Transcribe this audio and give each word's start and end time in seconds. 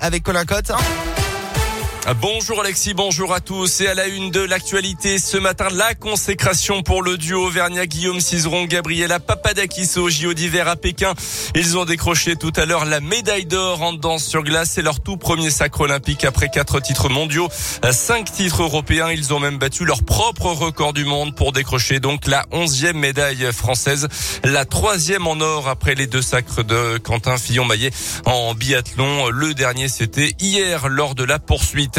avec 0.00 0.22
Colin 0.22 0.44
Cotte. 0.44 0.72
Bonjour 2.14 2.60
Alexis, 2.60 2.94
bonjour 2.94 3.34
à 3.34 3.40
tous. 3.40 3.80
Et 3.80 3.88
à 3.88 3.94
la 3.94 4.06
une 4.06 4.30
de 4.30 4.38
l'actualité 4.38 5.18
ce 5.18 5.36
matin, 5.38 5.66
la 5.72 5.96
consécration 5.96 6.84
pour 6.84 7.02
le 7.02 7.18
duo 7.18 7.46
Auvergnat 7.46 7.86
Guillaume 7.86 8.20
Cizeron, 8.20 8.66
Gabriela 8.66 9.18
Papadakis 9.18 9.98
au 9.98 10.08
JO 10.08 10.32
d'hiver 10.32 10.68
à 10.68 10.76
Pékin. 10.76 11.14
Ils 11.56 11.76
ont 11.76 11.84
décroché 11.84 12.36
tout 12.36 12.52
à 12.54 12.64
l'heure 12.64 12.84
la 12.84 13.00
médaille 13.00 13.46
d'or 13.46 13.82
en 13.82 13.92
danse 13.92 14.24
sur 14.24 14.44
glace. 14.44 14.70
C'est 14.74 14.82
leur 14.82 15.00
tout 15.00 15.16
premier 15.16 15.50
sacre 15.50 15.80
olympique 15.80 16.24
après 16.24 16.48
quatre 16.48 16.78
titres 16.78 17.08
mondiaux, 17.08 17.48
cinq 17.90 18.30
titres 18.30 18.62
européens. 18.62 19.10
Ils 19.10 19.34
ont 19.34 19.40
même 19.40 19.58
battu 19.58 19.84
leur 19.84 20.04
propre 20.04 20.46
record 20.46 20.92
du 20.92 21.04
monde 21.04 21.34
pour 21.34 21.50
décrocher 21.50 21.98
donc 21.98 22.28
la 22.28 22.46
onzième 22.52 22.98
médaille 22.98 23.52
française, 23.52 24.06
la 24.44 24.64
troisième 24.64 25.26
en 25.26 25.40
or 25.40 25.68
après 25.68 25.96
les 25.96 26.06
deux 26.06 26.22
sacres 26.22 26.62
de 26.62 26.98
Quentin 26.98 27.36
Fillon-Maillet 27.36 27.90
en 28.26 28.54
biathlon. 28.54 29.28
Le 29.30 29.54
dernier, 29.54 29.88
c'était 29.88 30.34
hier 30.38 30.88
lors 30.88 31.16
de 31.16 31.24
la 31.24 31.40
poursuite. 31.40 31.95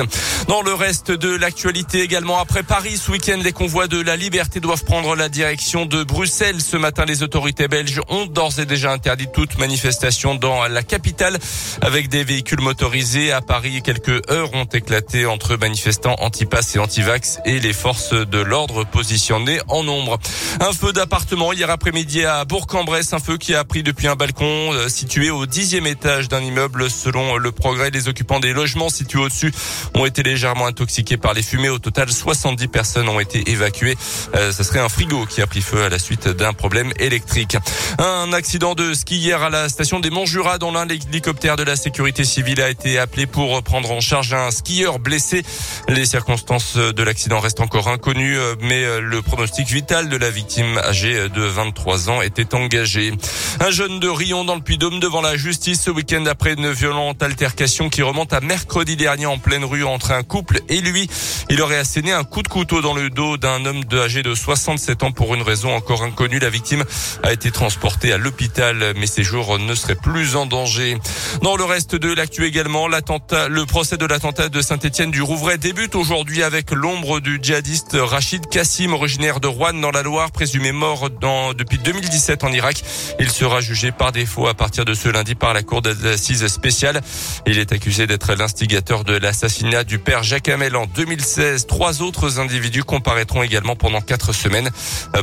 Dans 0.48 0.62
le 0.62 0.74
reste 0.74 1.12
de 1.12 1.36
l'actualité 1.36 2.02
également, 2.02 2.40
après 2.40 2.64
Paris 2.64 2.98
ce 2.98 3.12
week-end, 3.12 3.40
les 3.44 3.52
convois 3.52 3.88
de 3.88 4.02
la 4.02 4.16
liberté 4.16 4.60
doivent 4.60 4.84
prendre 4.84 5.16
la 5.16 5.30
direction 5.30 5.86
de 5.86 6.04
Bruxelles. 6.04 6.62
Ce 6.62 6.78
matin, 6.78 7.06
les 7.06 7.24
autorités 7.24 7.68
belges 7.68 8.02
ont 8.10 8.26
d'ores 8.26 8.60
et 8.60 8.66
déjà 8.66 8.92
interdit 8.92 9.28
toute 9.34 9.58
manifestation 9.58 10.36
dans 10.36 10.68
la 10.68 10.84
capitale 10.84 11.38
avec 11.82 12.10
des 12.10 12.24
véhicules 12.24 12.62
motorisés. 12.62 13.32
À 13.32 13.42
Paris, 13.42 13.82
quelques 13.84 14.22
heures 14.32 14.54
ont 14.54 14.66
éclaté 14.66 15.26
entre 15.26 15.56
manifestants 15.58 16.16
anti-pass 16.20 16.76
et 16.76 16.80
anti-vax 16.80 17.40
et 17.46 17.60
les 17.60 17.74
forces 17.74 18.14
de 18.14 18.40
l'ordre 18.40 18.86
positionnées 18.86 19.60
en 19.68 19.84
nombre. 19.84 20.20
Un 20.60 20.74
feu 20.74 20.94
d'appartement 20.94 21.54
hier 21.54 21.70
après-midi 21.70 22.26
à 22.26 22.46
Bourg-en-Bresse, 22.46 23.14
un 23.14 23.20
feu 23.20 23.38
qui 23.38 23.56
a 23.56 23.64
pris 23.64 23.84
depuis 23.84 24.08
un 24.08 24.16
balcon 24.16 24.74
euh, 24.74 24.90
situé 24.90 25.30
au 25.30 25.46
dixième 25.46 25.88
étage 25.88 26.28
d'un 26.28 26.42
immeuble. 26.42 26.90
Selon 26.90 27.38
le 27.38 27.52
progrès, 27.52 27.90
les 27.90 28.08
occupants 28.08 28.40
des 28.40 28.54
logements 28.54 28.90
situés 28.90 29.20
au-dessus 29.20 29.52
ont 29.94 30.06
été 30.06 30.24
légèrement 30.24 30.68
intoxiqués 30.68 31.18
par 31.18 31.34
les 31.34 31.42
fumées. 31.42 31.70
Au 31.70 31.80
total, 31.80 32.12
70 32.12 32.68
personnes 32.68 33.10
ont 33.10 33.20
été 33.20 33.50
évacuées. 33.50 33.98
Euh, 34.36 34.52
ce 34.52 34.64
serait 34.64 34.80
un 34.80 34.90
frigo 34.90 35.26
qui 35.26 35.42
a 35.42 35.48
pris 35.48 35.62
feu 35.62 35.84
à 35.84 35.90
la 35.90 36.00
suite 36.00 36.28
d'un 36.28 36.54
problème 36.54 36.92
électrique. 37.00 37.58
Un 38.00 38.34
accident 38.34 38.76
de 38.76 38.94
ski 38.94 39.18
hier 39.18 39.42
à 39.42 39.50
la 39.50 39.70
station 39.70 40.00
des 40.00 40.10
Montjura 40.10 40.58
dont 40.58 40.72
l'un 40.72 40.88
hélicoptère 40.88 41.56
de 41.56 41.64
la 41.64 41.76
sécurité 41.76 42.24
civile 42.24 42.62
a 42.62 42.70
été 42.70 43.00
appelé 43.00 43.26
pour 43.26 43.62
prendre 43.64 43.92
en 43.92 44.00
charge 44.00 44.34
un 44.34 44.52
skieur 44.52 45.00
blessé. 45.00 45.44
Les 45.88 46.06
circonstances 46.06 46.76
de 46.76 47.04
l'accident 47.04 47.40
restent 47.40 47.62
encore 47.62 47.88
inconnues, 47.88 48.38
mais 48.62 49.00
le 49.00 49.22
pronostic 49.22 49.68
vital 49.68 50.10
de 50.10 50.18
la 50.18 50.30
victime 50.30 50.78
âgée 50.78 51.30
de 51.30 51.42
23 51.42 52.10
ans 52.10 52.22
était 52.22 52.56
engagé. 52.56 53.14
Un 53.60 53.72
jeune 53.72 54.00
de 54.00 54.08
Rion 54.08 54.46
dans 54.46 54.56
le 54.56 54.62
Puy-Dôme 54.62 55.00
devant 55.00 55.22
la 55.22 55.36
justice 55.38 55.82
ce 55.82 55.92
week-end 55.92 56.26
après 56.26 56.54
une 56.54 56.72
violente 56.72 57.22
altercation 57.24 57.90
qui 57.90 58.02
remonte 58.02 58.34
à 58.34 58.42
mercredi 58.42 58.96
dernier 58.96 59.26
en 59.26 59.38
pleine 59.38 59.66
rue 59.68 59.84
entre 59.84 60.12
un 60.12 60.24
couple 60.24 60.62
et 60.70 60.82
lui. 60.82 61.10
Il 61.50 61.62
aurait 61.62 61.78
asséné 61.78 62.12
un 62.12 62.24
coup 62.24 62.42
de 62.42 62.48
couteau 62.48 62.82
dans 62.82 62.94
le 62.94 63.10
dos 63.10 63.38
d'un 63.38 63.66
homme 63.66 63.84
âgé 63.94 64.24
de 64.24 64.34
67 64.34 65.04
ans 65.04 65.12
pour 65.12 65.36
une 65.36 65.42
raison 65.42 65.76
encore 65.76 66.04
inconnue. 66.04 66.40
La 66.40 66.50
victime 66.50 66.84
a 67.24 67.34
été 67.34 67.52
transportée 67.52 68.12
à 68.12 68.18
l'hôpital, 68.18 68.94
mais 68.96 69.08
ses 69.08 69.24
jours 69.24 69.60
ne 69.60 69.76
seraient 69.76 69.96
plus 69.96 70.36
en 70.36 70.46
danger. 70.46 70.98
Dans 71.42 71.56
le 71.56 71.64
reste 71.64 71.96
de 71.96 72.14
l'actu 72.14 72.46
également, 72.46 72.88
l'attentat, 72.88 73.50
le 73.50 73.66
procès 73.66 73.98
de 73.98 74.06
l'attentat 74.06 74.50
de 74.50 74.62
Saint-Étienne 74.62 75.12
du 75.12 75.22
Rouvray 75.22 75.58
débute 75.58 75.96
aujourd'hui 75.96 76.44
avec 76.44 76.72
l'ombre 76.72 77.20
du 77.20 77.40
djihadiste 77.42 77.98
Rachid 78.00 78.48
Kassim, 78.48 78.94
originaire 78.94 79.40
de 79.40 79.48
Rouen 79.48 79.74
dans 79.74 79.92
la 79.92 80.04
Loire, 80.04 80.32
présumé 80.32 80.72
mort 80.72 81.10
dans, 81.10 81.54
depuis 81.54 81.78
2017 81.78 82.44
en 82.44 82.52
Irak. 82.52 82.84
Il 83.20 83.30
sera 83.30 83.62
jugé 83.62 83.92
par 83.92 84.12
défaut 84.12 84.48
à 84.48 84.54
partir 84.54 84.86
de 84.86 84.94
ce 84.94 85.10
lundi 85.10 85.36
par 85.36 85.54
la 85.54 85.64
cour 85.64 85.82
d'assises 85.82 86.48
spéciale. 86.48 87.02
Il 87.46 87.58
est 87.60 87.72
accusé 87.72 88.08
d'être 88.08 88.34
l'instigateur 88.34 89.04
de 89.04 89.14
l'assassinat 89.14 89.57
du 89.64 89.98
père 89.98 90.24
Jacques 90.24 90.50
Hamel 90.50 90.76
en 90.76 90.86
2016. 90.86 91.66
Trois 91.66 92.02
autres 92.02 92.40
individus 92.40 92.84
comparaîtront 92.84 93.42
également 93.42 93.76
pendant 93.76 94.02
quatre 94.02 94.34
semaines 94.34 94.70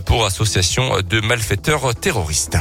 pour 0.07 0.25
association 0.27 1.01
de 1.09 1.21
malfaiteurs 1.21 1.95
terroristes. 1.95 2.57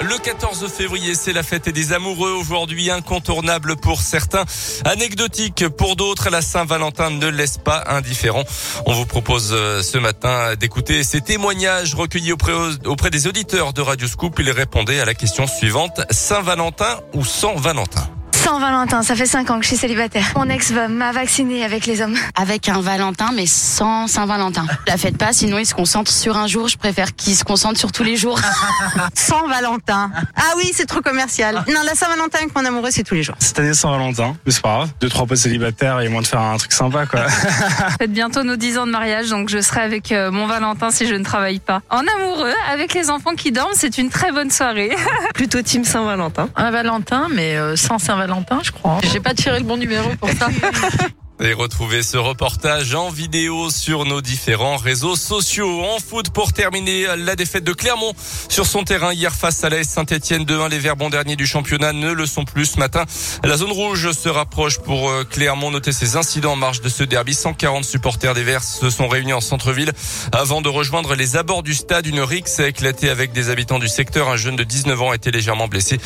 Le 0.00 0.18
14 0.18 0.68
février, 0.70 1.14
c'est 1.14 1.32
la 1.32 1.42
fête 1.42 1.70
des 1.70 1.92
amoureux. 1.92 2.32
Aujourd'hui, 2.32 2.90
incontournable 2.90 3.76
pour 3.76 4.02
certains, 4.02 4.44
anecdotique 4.84 5.66
pour 5.68 5.96
d'autres. 5.96 6.28
La 6.28 6.42
Saint-Valentin 6.42 7.10
ne 7.10 7.28
laisse 7.28 7.56
pas 7.56 7.84
indifférent. 7.86 8.44
On 8.84 8.92
vous 8.92 9.06
propose 9.06 9.50
euh, 9.52 9.82
ce 9.82 9.96
matin 9.96 10.56
d'écouter 10.56 11.04
ces 11.04 11.22
témoignages 11.22 11.94
recueillis 11.94 12.32
auprès, 12.32 12.52
auprès 12.84 13.10
des 13.10 13.26
auditeurs 13.26 13.72
de 13.72 13.80
Radio 13.80 14.06
Scoop. 14.06 14.38
Ils 14.40 14.50
répondaient 14.50 15.00
à 15.00 15.06
la 15.06 15.14
question 15.14 15.46
suivante. 15.46 16.02
Saint-Valentin 16.10 17.00
ou 17.14 17.24
sans 17.24 17.54
Valentin? 17.54 18.13
Saint-Valentin, 18.44 19.02
ça 19.02 19.16
fait 19.16 19.24
5 19.24 19.50
ans 19.50 19.56
que 19.56 19.62
je 19.62 19.68
suis 19.68 19.78
célibataire. 19.78 20.26
Mon 20.36 20.50
ex 20.50 20.70
m'a 20.70 21.12
vacciné 21.12 21.64
avec 21.64 21.86
les 21.86 22.02
hommes. 22.02 22.14
Avec 22.34 22.68
un 22.68 22.82
Valentin, 22.82 23.30
mais 23.34 23.46
sans 23.46 24.06
Saint-Valentin. 24.06 24.66
La 24.86 24.98
fête 24.98 25.16
pas, 25.16 25.32
sinon 25.32 25.56
il 25.56 25.64
se 25.64 25.72
concentre 25.72 26.12
sur 26.12 26.36
un 26.36 26.46
jour. 26.46 26.68
Je 26.68 26.76
préfère 26.76 27.16
qu'il 27.16 27.34
se 27.34 27.42
concentre 27.42 27.78
sur 27.78 27.90
tous 27.90 28.02
les 28.02 28.16
jours. 28.16 28.38
sans 29.14 29.48
Valentin. 29.48 30.10
Ah 30.36 30.52
oui, 30.58 30.72
c'est 30.74 30.84
trop 30.84 31.00
commercial. 31.00 31.64
Non, 31.68 31.80
la 31.86 31.94
Saint-Valentin 31.94 32.40
avec 32.42 32.54
mon 32.54 32.66
amoureux, 32.66 32.90
c'est 32.90 33.02
tous 33.02 33.14
les 33.14 33.22
jours. 33.22 33.34
Cette 33.38 33.58
année, 33.60 33.72
Saint-Valentin, 33.72 34.36
mais 34.44 34.52
c'est 34.52 34.60
pas 34.60 34.76
grave. 34.76 34.90
Deux, 35.00 35.08
trois 35.08 35.24
potes 35.24 35.38
célibataires 35.38 36.02
et 36.02 36.10
moins 36.10 36.20
de 36.20 36.26
faire 36.26 36.42
un 36.42 36.58
truc 36.58 36.74
sympa, 36.74 37.06
quoi. 37.06 37.26
Faites 37.98 38.12
bientôt 38.12 38.42
nos 38.42 38.56
10 38.56 38.76
ans 38.76 38.86
de 38.86 38.92
mariage, 38.92 39.30
donc 39.30 39.48
je 39.48 39.62
serai 39.62 39.80
avec 39.80 40.12
euh, 40.12 40.30
mon 40.30 40.46
Valentin 40.46 40.90
si 40.90 41.06
je 41.06 41.14
ne 41.14 41.24
travaille 41.24 41.60
pas. 41.60 41.80
En 41.88 42.02
amoureux, 42.18 42.52
avec 42.70 42.92
les 42.92 43.08
enfants 43.08 43.34
qui 43.34 43.52
dorment, 43.52 43.72
c'est 43.74 43.96
une 43.96 44.10
très 44.10 44.32
bonne 44.32 44.50
soirée. 44.50 44.94
Plutôt 45.32 45.62
team 45.62 45.84
Saint-Valentin. 45.84 46.50
Un 46.56 46.70
Valentin, 46.70 47.28
mais 47.30 47.56
euh, 47.56 47.74
sans 47.76 47.98
Saint-Valentin 47.98 48.33
je 48.62 48.72
crois. 48.72 48.98
J'ai 49.12 49.20
pas 49.20 49.34
tiré 49.34 49.58
le 49.58 49.64
bon 49.64 49.76
numéro 49.76 50.10
pour 50.16 50.30
ça. 50.30 50.48
Et 51.40 51.52
retrouvez 51.52 52.04
ce 52.04 52.16
reportage 52.16 52.94
en 52.94 53.10
vidéo 53.10 53.68
sur 53.68 54.04
nos 54.04 54.20
différents 54.20 54.76
réseaux 54.76 55.16
sociaux. 55.16 55.82
En 55.82 55.98
foot, 55.98 56.30
pour 56.30 56.52
terminer, 56.52 57.06
la 57.16 57.34
défaite 57.34 57.64
de 57.64 57.72
Clermont 57.72 58.12
sur 58.48 58.66
son 58.66 58.84
terrain 58.84 59.12
hier 59.12 59.34
face 59.34 59.64
à 59.64 59.68
l'AS 59.68 59.88
Saint-Etienne 59.88 60.44
2-1. 60.44 60.70
Les 60.70 60.78
Verbons 60.78 61.10
derniers 61.10 61.34
du 61.34 61.44
championnat 61.44 61.92
ne 61.92 62.12
le 62.12 62.26
sont 62.26 62.44
plus 62.44 62.66
ce 62.66 62.78
matin. 62.78 63.04
La 63.42 63.56
zone 63.56 63.72
rouge 63.72 64.12
se 64.12 64.28
rapproche 64.28 64.78
pour 64.78 65.10
euh, 65.10 65.24
Clermont. 65.24 65.72
Notez 65.72 65.90
ces 65.90 66.14
incidents 66.14 66.52
en 66.52 66.56
marge 66.56 66.82
de 66.82 66.88
ce 66.88 67.02
derby. 67.02 67.34
140 67.34 67.84
supporters 67.84 68.34
des 68.34 68.44
Verts 68.44 68.62
se 68.62 68.88
sont 68.88 69.08
réunis 69.08 69.32
en 69.32 69.40
centre-ville 69.40 69.92
avant 70.30 70.62
de 70.62 70.68
rejoindre 70.68 71.16
les 71.16 71.36
abords 71.36 71.64
du 71.64 71.74
stade. 71.74 72.06
Une 72.06 72.20
rixe 72.20 72.60
a 72.60 72.68
éclaté 72.68 73.10
avec 73.10 73.32
des 73.32 73.50
habitants 73.50 73.80
du 73.80 73.88
secteur. 73.88 74.28
Un 74.28 74.36
jeune 74.36 74.56
de 74.56 74.64
19 74.64 75.02
ans 75.02 75.10
a 75.10 75.16
été 75.16 75.32
légèrement 75.32 75.66
blessé. 75.66 75.98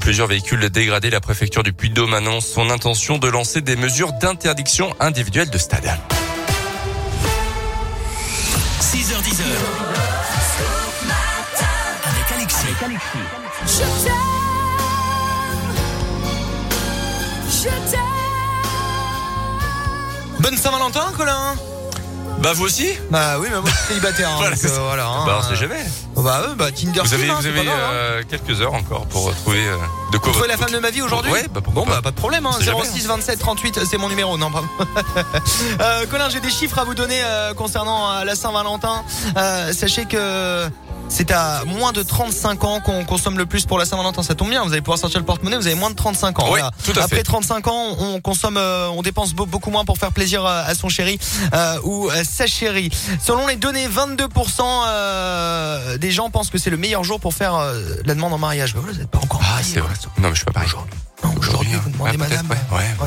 Plusieurs 0.00 0.28
véhicules 0.28 0.70
dégradés. 0.70 1.10
La 1.10 1.20
préfecture 1.20 1.64
du 1.64 1.72
Puy-de-Dôme 1.72 2.14
annonce 2.14 2.46
son 2.46 2.70
intention 2.70 3.18
de 3.18 3.26
lancer 3.26 3.62
des 3.62 3.74
mesures 3.74 4.12
d'interdiction 4.12 4.76
individuelle 5.00 5.50
de 5.50 5.58
stade. 5.58 5.90
6h10 8.80 9.42
avec 12.04 12.32
Alexis. 12.32 12.66
Avec 12.66 12.82
Alexis. 12.82 13.18
Je 13.66 14.04
t'aime. 14.04 14.14
Je 17.48 17.90
t'aime. 17.90 18.00
Bonne 20.40 20.56
Saint-Valentin, 20.56 21.12
Colin 21.16 21.56
Bah 22.42 22.52
vous 22.54 22.64
aussi 22.64 22.88
Bah 23.10 23.38
oui, 23.40 23.48
mais 23.50 23.60
moi 23.60 23.64
je 23.70 23.74
suis 23.76 23.86
célibataire. 23.88 24.28
hein, 24.30 24.36
Voilà, 24.40 24.56
donc, 24.56 24.64
euh, 24.64 24.78
voilà. 24.84 25.06
hein. 25.06 25.24
Bah 25.26 25.38
on 25.40 25.42
sait 25.48 25.56
jamais. 25.56 25.84
Bah, 26.16 26.42
euh, 26.48 26.54
bah 26.54 26.70
Tinder. 26.70 27.00
Vous 27.02 27.14
avez, 27.14 27.24
Swim, 27.24 27.30
hein, 27.30 27.34
vous 27.36 27.42
c'est 27.42 27.48
avez 27.48 27.62
mal, 27.64 27.68
hein. 27.68 27.90
euh, 27.92 28.22
quelques 28.28 28.60
heures 28.60 28.74
encore 28.74 29.06
pour 29.06 29.34
trouver 29.34 29.66
euh, 29.66 29.76
de 30.12 30.18
quoi 30.18 30.32
Trouver 30.32 30.48
la 30.48 30.54
votre- 30.56 30.68
femme 30.68 30.76
de 30.76 30.80
ma 30.82 30.90
vie 30.90 31.02
aujourd'hui 31.02 31.32
Ouais, 31.32 31.46
bah 31.52 31.60
pourquoi 31.64 31.84
Bon 31.84 31.90
bah 31.90 32.00
pas 32.02 32.10
de 32.10 32.16
problème 32.16 32.46
hein. 32.46 32.50
On 32.54 32.58
sait 32.58 32.64
jamais, 32.66 32.84
06 32.84 33.06
27 33.06 33.38
38 33.38 33.80
c'est 33.84 33.98
mon 33.98 34.08
numéro 34.08 34.36
non 34.38 34.50
pardon. 34.50 34.68
euh, 35.80 36.06
Colin 36.10 36.28
j'ai 36.28 36.40
des 36.40 36.50
chiffres 36.50 36.78
à 36.78 36.84
vous 36.84 36.94
donner 36.94 37.20
euh, 37.24 37.52
concernant 37.54 38.10
euh, 38.12 38.24
la 38.24 38.34
Saint-Valentin 38.36 39.02
Euh, 39.36 39.72
Sachez 39.72 40.04
que 40.04 40.68
c'est 41.08 41.30
à 41.30 41.64
moins 41.66 41.92
de 41.92 42.02
35 42.02 42.64
ans 42.64 42.80
qu'on 42.80 43.04
consomme 43.04 43.38
le 43.38 43.46
plus 43.46 43.64
pour 43.66 43.78
la 43.78 43.84
Saint-Valentin. 43.86 44.22
Ça 44.22 44.34
tombe 44.34 44.50
bien, 44.50 44.62
vous 44.64 44.72
allez 44.72 44.80
pouvoir 44.82 44.98
sortir 44.98 45.20
le 45.20 45.26
porte-monnaie, 45.26 45.56
vous 45.56 45.66
avez 45.66 45.76
moins 45.76 45.90
de 45.90 45.94
35 45.94 46.38
ans. 46.40 46.48
Oui, 46.52 46.60
tout 46.84 46.92
à 46.98 47.04
Après 47.04 47.16
fait. 47.18 47.22
35 47.22 47.66
ans, 47.68 47.96
on 47.98 48.20
consomme, 48.20 48.56
euh, 48.56 48.88
on 48.88 49.02
dépense 49.02 49.32
beau- 49.32 49.46
beaucoup 49.46 49.70
moins 49.70 49.84
pour 49.84 49.98
faire 49.98 50.12
plaisir 50.12 50.44
euh, 50.44 50.64
à 50.66 50.74
son 50.74 50.88
chéri 50.88 51.18
euh, 51.54 51.78
ou 51.84 52.10
euh, 52.10 52.22
sa 52.24 52.46
chérie. 52.46 52.90
Selon 53.22 53.46
les 53.46 53.56
données, 53.56 53.88
22% 53.88 54.60
euh, 54.88 55.98
des 55.98 56.10
gens 56.10 56.30
pensent 56.30 56.50
que 56.50 56.58
c'est 56.58 56.70
le 56.70 56.76
meilleur 56.76 57.04
jour 57.04 57.20
pour 57.20 57.34
faire 57.34 57.54
la 58.04 58.14
demande 58.14 58.32
en 58.32 58.38
mariage. 58.38 58.74
Mais 58.74 58.80
vous 58.80 58.98
n'êtes 58.98 59.08
pas 59.10 59.18
encore 59.18 59.40
Ah 59.44 59.50
marié, 59.54 59.64
c'est 59.74 59.80
vrai. 59.80 59.94
Non 60.18 60.28
mais 60.30 60.34
je 60.34 60.44
peux 60.44 60.52
pas. 60.52 60.62
Non, 61.24 61.34
aujourd'hui, 61.38 61.72
vous 61.82 61.90
demandez 61.90 62.10
Ouais, 62.12 62.16
madame. 62.18 62.46
Ouais, 62.48 62.76
ouais, 63.00 63.05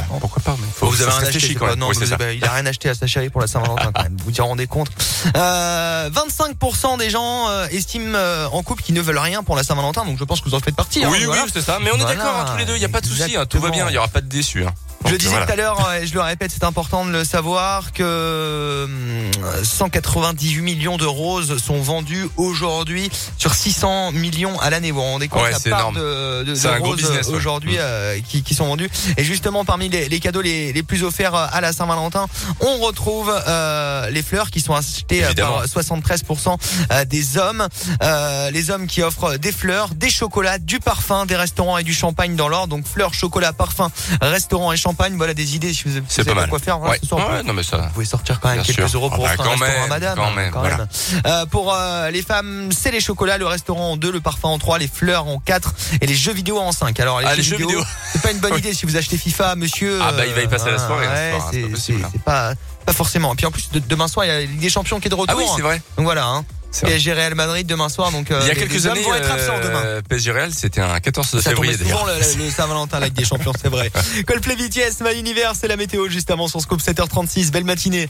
vous 0.90 1.02
avez 1.02 1.12
rien 1.12 1.28
acheté, 1.28 1.56
quand 1.56 1.68
même. 1.68 1.80
non, 1.80 1.88
Oui, 1.90 1.96
vous 1.96 2.04
il 2.34 2.46
a 2.46 2.52
rien 2.52 2.66
acheté 2.66 2.90
à 2.90 2.94
sa 2.96 3.08
chérie 3.08 3.30
pour 3.30 3.42
la 3.42 3.48
Saint-Valentin 3.48 3.92
quand 3.94 4.04
même. 4.04 4.18
Vous 4.18 4.32
vous 4.32 4.42
en 4.42 4.48
rendez 4.48 4.68
compte 4.68 4.90
euh, 5.36 6.10
25% 6.10 6.98
des 6.98 7.10
gens 7.10 7.50
euh, 7.50 7.68
estiment 7.72 8.14
euh, 8.16 8.48
en 8.52 8.64
couple 8.64 8.84
qu'ils 8.84 8.96
ne 8.96 9.02
veulent 9.02 9.18
rien 9.18 9.44
pour 9.44 9.56
la 9.56 9.64
Saint-Valentin, 9.64 10.06
donc 10.06 10.18
je 10.20 10.24
pense 10.24 10.42
que 10.42 10.50
vous 10.50 10.56
en 10.56 10.60
faites 10.60 10.76
partie. 10.76 11.04
hein, 11.04 11.10
Oui, 11.12 11.24
voilà. 11.26 11.44
oui, 11.44 11.50
c'est 11.54 11.62
ça. 11.62 11.78
Mais 11.82 11.92
on 11.92 11.96
est 11.98 12.06
d'accord 12.16 12.36
hein, 12.36 12.46
tous 12.52 12.58
les 12.58 12.66
deux. 12.66 12.76
Il 12.76 12.82
y 12.82 12.86
a 12.86 12.90
pas 12.90 13.02
de 13.02 13.06
souci. 13.08 13.36
hein, 13.36 13.46
tout 13.46 13.60
va 13.60 13.70
bien. 13.70 13.88
Il 13.90 13.94
y 13.94 13.98
aura 13.98 14.08
pas 14.08 14.22
de 14.22 14.28
déçus. 14.28 14.64
Je 15.10 15.16
disais 15.16 15.30
voilà. 15.32 15.46
tout 15.46 15.52
à 15.52 15.56
l'heure, 15.56 15.94
et 16.02 16.08
je 16.08 16.14
le 16.14 16.22
répète, 16.22 16.52
c'est 16.52 16.64
important 16.64 17.06
de 17.06 17.12
le 17.12 17.24
savoir, 17.24 17.92
que 17.92 18.84
hum, 18.86 19.32
198 19.64 20.62
millions 20.62 20.98
de 20.98 21.06
roses 21.06 21.58
sont 21.62 21.80
vendues 21.82 22.28
aujourd'hui 22.38 23.10
sur 23.38 23.54
600 23.54 24.12
millions 24.12 24.60
à 24.60 24.70
l'année. 24.70 24.92
Vous 24.92 25.00
vous 25.00 25.06
rendez 25.06 25.28
compte 25.28 25.44
Ouais, 25.44 25.52
la 25.52 25.60
c'est 25.60 25.70
part 25.70 25.80
énorme. 25.92 25.96
de, 25.96 26.44
de, 26.44 26.56
C'est 26.56 26.68
de 26.74 26.80
roses 26.84 27.04
ouais. 27.04 27.36
aujourd'hui 27.36 27.76
Mm. 27.76 27.80
euh, 27.82 28.20
qui, 28.28 28.44
qui 28.44 28.56
sont 28.56 28.66
vendus. 28.68 28.90
Et 29.18 29.24
justement, 29.24 29.64
parmi 29.66 29.90
les, 29.90 30.10
les 30.10 30.20
cadeaux 30.20 30.42
les, 30.42 30.74
les 30.74 30.84
plus 30.84 31.04
offerts 31.04 31.36
euh, 31.36 31.46
à 31.52 31.62
la 31.62 31.72
Saint-Valentin, 31.74 32.28
on 32.62 32.78
retrouve 32.80 33.32
euh, 33.48 34.10
les 34.10 34.22
fleurs 34.24 34.50
qui 34.52 34.60
sont 34.62 34.74
achetées 34.76 35.24
euh, 35.24 35.28
Évidemment. 35.28 35.58
par 35.60 35.66
73% 35.66 36.58
euh, 36.92 37.06
des 37.06 37.38
hommes. 37.38 37.68
Euh, 38.04 38.52
les 38.52 38.70
hommes 38.72 38.88
qui 38.88 39.02
offrent 39.02 39.38
des 39.38 39.52
fleurs, 39.52 39.90
des 39.96 40.10
chocolats, 40.10 40.58
du 40.60 40.80
parfum, 40.80 41.26
des 41.26 41.36
restaurants 41.36 41.78
et 41.78 41.84
du 41.84 41.94
champagne 41.94 42.36
dans 42.36 42.48
l'ordre. 42.50 42.76
Donc 42.76 42.86
fleurs, 42.88 43.14
chocolat, 43.14 43.54
parfum, 43.54 43.90
restaurant 44.22 44.72
et 44.72 44.78
champagne. 44.78 44.99
Voilà 45.16 45.34
des 45.34 45.56
idées 45.56 45.74
si 45.74 45.84
vous, 45.86 45.92
vous 45.96 46.02
pas 46.02 46.10
savez 46.10 46.34
mal. 46.34 46.50
quoi 46.50 46.60
faire. 46.60 46.78
Voilà, 46.78 46.94
Ouais. 46.94 47.00
ce 47.02 47.08
soir, 47.08 47.30
Ouais, 47.32 47.44
non 47.44 47.54
mais 47.54 47.64
ça. 47.64 47.78
vous 47.78 47.90
pouvez 47.94 48.06
sortir 48.06 48.40
quand 48.40 48.50
même 48.50 48.58
Bien 48.62 48.66
quelques 48.74 48.90
sûr. 48.90 49.00
euros 49.00 49.10
pour 49.10 49.26
Ah 49.26 49.36
bah, 49.38 49.44
offrir 49.44 49.52
un 49.54 49.56
quand 49.58 49.64
restaurant 49.64 49.84
à 49.84 49.90
même, 49.90 49.90
madame. 49.90 50.16
quand 50.18 50.32
même, 50.34 50.52
voilà. 50.54 50.88
Euh, 51.26 51.46
pour 51.46 51.74
euh, 51.74 52.10
les 52.12 52.22
femmes, 52.22 52.70
c'est 52.72 52.92
les 52.92 53.00
chocolats, 53.00 53.38
le 53.38 53.48
restaurant 53.48 53.92
en 53.92 53.98
deux, 53.98 54.12
le 54.12 54.20
parfum 54.22 54.50
en 54.50 54.60
trois, 54.60 54.78
les 54.78 54.88
fleurs 54.90 55.28
en 55.28 55.40
quatre 55.40 55.74
et 56.02 56.06
les 56.08 56.16
jeux 56.16 56.34
vidéo 56.34 56.60
en 56.60 56.72
cinq. 56.72 57.00
Alors 57.00 57.22
les, 57.22 57.26
Ah, 57.28 57.32
jeux, 57.32 57.38
les 57.38 57.44
jeux 57.44 57.56
vidéo, 57.58 57.70
vidéo. 57.70 57.86
c'est 58.12 58.22
pas 58.22 58.32
une 58.32 58.40
bonne 58.40 58.58
idée 58.58 58.74
si 58.74 58.86
vous 58.86 58.98
achetez 58.98 59.18
FIFA, 59.18 59.56
monsieur. 59.56 60.00
Ah, 60.02 60.12
bah, 60.12 60.26
il 60.26 60.34
va 60.34 60.42
y 60.42 60.48
passer 60.48 60.70
la 60.72 60.78
soirée, 60.80 61.06
hein, 61.08 61.40
hein, 61.40 61.52
c'est 61.78 61.94
pas 62.26 62.54
pas 62.54 62.54
pas 62.86 62.94
forcément. 62.94 63.34
Et 63.34 63.36
puis 63.36 63.46
en 63.46 63.52
plus 63.52 63.70
de- 63.72 63.80
demain 63.80 64.08
soir, 64.08 64.26
il 64.26 64.30
y 64.30 64.32
a 64.32 64.46
des 64.46 64.70
Champions 64.70 65.00
qui 65.00 65.08
est 65.08 65.12
de 65.12 65.16
retour. 65.16 65.36
Ah 65.38 65.42
oui, 65.42 65.46
c'est 65.56 65.62
vrai. 65.62 65.82
Donc 65.98 66.06
voilà. 66.06 66.26
Hein. 66.26 66.44
C'est. 66.72 66.86
PSG 66.86 67.14
Real 67.14 67.36
Madrid 67.36 67.66
demain 67.68 67.90
soir. 67.90 68.12
Donc 68.12 68.30
euh, 68.32 68.40
Il 68.44 68.48
y 68.48 68.52
a 68.52 68.54
les- 68.54 68.60
quelques 68.60 68.74
les 68.74 68.86
hommes 68.86 68.92
années, 68.94 69.04
vont 69.04 69.14
être 69.16 69.32
absents 69.32 69.58
euh, 69.58 69.68
demain. 69.96 70.02
PSG 70.08 70.32
Real, 70.32 70.54
c'était 70.54 70.82
un 70.82 71.00
14 71.00 71.42
Ça 71.42 71.50
février 71.50 71.74
tombait 71.78 71.90
souvent 71.90 72.06
le, 72.06 72.44
le 72.46 72.50
Saint-Valentin, 72.52 73.00
la 73.00 73.08
Ligue 73.08 73.16
des 73.16 73.26
Champions, 73.26 73.54
c'est 73.60 73.70
vrai. 73.70 73.92
Coldplay 74.28 74.56
BTS, 74.56 75.02
My 75.04 75.18
Univers, 75.20 75.54
c'est 75.60 75.68
la 75.68 75.78
météo 75.78 76.08
juste 76.10 76.30
avant 76.32 76.48
son 76.48 76.60
scope 76.60 76.82
7h36. 76.82 77.52
Belle 77.52 77.64
matinée. 77.64 78.08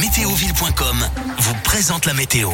Météoville.com 0.00 1.08
vous 1.38 1.54
présente 1.64 2.06
la 2.06 2.14
météo. 2.14 2.50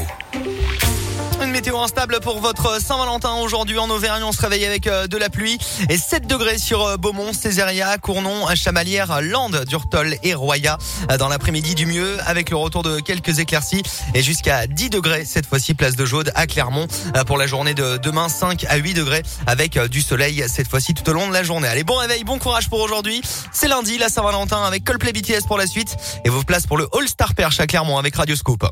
Météo 1.60 1.78
instable 1.78 2.20
pour 2.20 2.40
votre 2.40 2.80
Saint-Valentin 2.80 3.34
aujourd'hui 3.34 3.78
en 3.78 3.90
Auvergne. 3.90 4.22
On 4.22 4.32
se 4.32 4.40
réveille 4.40 4.64
avec 4.64 4.86
euh, 4.86 5.06
de 5.06 5.18
la 5.18 5.28
pluie 5.28 5.58
et 5.90 5.98
7 5.98 6.26
degrés 6.26 6.56
sur 6.56 6.82
euh, 6.82 6.96
Beaumont, 6.96 7.34
Césaria, 7.34 7.98
Cournon, 7.98 8.46
Chamalières, 8.54 9.20
Landes, 9.20 9.66
Durtol 9.66 10.16
et 10.22 10.32
Roya. 10.32 10.78
Euh, 11.10 11.18
Dans 11.18 11.28
l'après-midi 11.28 11.74
du 11.74 11.84
mieux 11.84 12.16
avec 12.24 12.48
le 12.48 12.56
retour 12.56 12.82
de 12.82 13.00
quelques 13.00 13.40
éclaircies 13.40 13.82
et 14.14 14.22
jusqu'à 14.22 14.66
10 14.66 14.88
degrés 14.88 15.26
cette 15.26 15.44
fois-ci 15.44 15.74
place 15.74 15.96
de 15.96 16.06
Jaude 16.06 16.32
à 16.34 16.46
Clermont 16.46 16.86
pour 17.26 17.36
la 17.36 17.46
journée 17.46 17.74
de 17.74 17.98
demain 17.98 18.30
5 18.30 18.64
à 18.66 18.76
8 18.76 18.94
degrés 18.94 19.22
avec 19.46 19.78
du 19.78 20.00
soleil 20.00 20.42
cette 20.48 20.66
fois-ci 20.66 20.94
tout 20.94 21.06
au 21.10 21.12
long 21.12 21.28
de 21.28 21.34
la 21.34 21.42
journée. 21.42 21.68
Allez, 21.68 21.84
bon 21.84 21.96
réveil, 21.96 22.24
bon 22.24 22.38
courage 22.38 22.70
pour 22.70 22.80
aujourd'hui. 22.80 23.20
C'est 23.52 23.68
lundi, 23.68 23.98
la 23.98 24.08
Saint-Valentin 24.08 24.62
avec 24.62 24.84
Coldplay 24.84 25.12
BTS 25.12 25.46
pour 25.46 25.58
la 25.58 25.66
suite 25.66 25.94
et 26.24 26.30
vos 26.30 26.42
places 26.42 26.66
pour 26.66 26.78
le 26.78 26.88
All-Star 26.98 27.34
Perche 27.34 27.60
à 27.60 27.66
Clermont 27.66 27.98
avec 27.98 28.16
Radio 28.16 28.34
Scoop. 28.34 28.64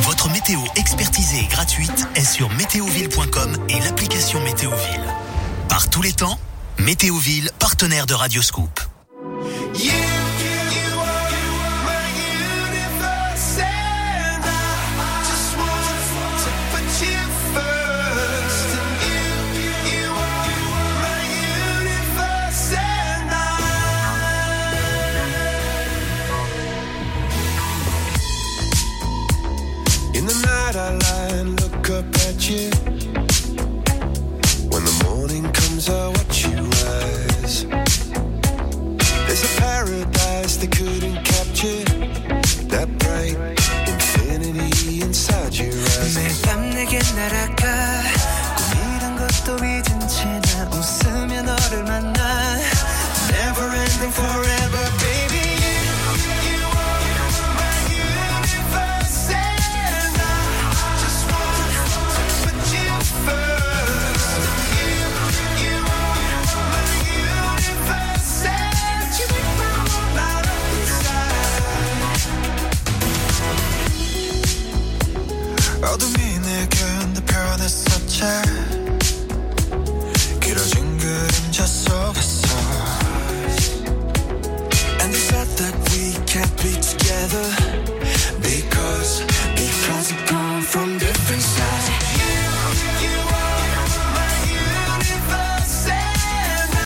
Votre 0.00 0.30
météo 0.30 0.60
expertisée 0.76 1.40
et 1.40 1.46
gratuite 1.46 2.08
est 2.14 2.24
sur 2.24 2.48
météoville.com 2.50 3.56
et 3.68 3.78
l'application 3.80 4.40
Météoville. 4.40 5.04
Par 5.68 5.90
tous 5.90 6.02
les 6.02 6.12
temps, 6.12 6.38
Météoville, 6.78 7.50
partenaire 7.58 8.06
de 8.06 8.14
Radioscoop. 8.14 8.80